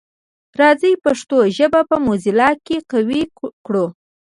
راځی 0.61 0.93
پښتو 1.03 1.37
ژبه 1.57 1.81
په 1.89 1.95
موزیلا 2.05 2.49
کي 2.65 2.77
قوي 2.91 3.23
کړو. 3.65 3.85